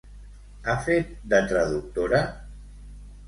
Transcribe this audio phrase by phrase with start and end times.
[0.71, 2.21] Ha fet de traductora?